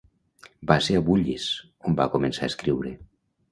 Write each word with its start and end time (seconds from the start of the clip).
Va 0.71 0.77
ser 0.85 0.95
a 0.99 1.01
Bullis 1.09 1.45
on 1.91 1.99
va 2.01 2.09
començar 2.17 2.43
a 2.47 2.53
escriure. 2.55 2.97